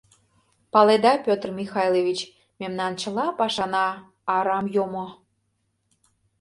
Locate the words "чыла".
3.01-3.25